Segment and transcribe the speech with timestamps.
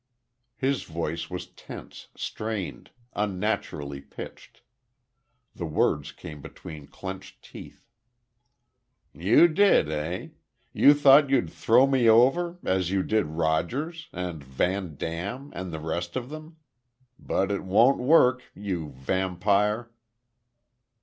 [0.55, 4.63] His voice was tense, strained, unnaturally pitched.
[5.53, 7.85] The words came between clenched teeth.
[9.13, 10.29] "You did, eh?
[10.73, 15.79] You thought you'd throw me over, as you did Rogers, and Van Dam, and the
[15.79, 16.57] rest of them....
[17.19, 19.91] But it won't work you Vampire!"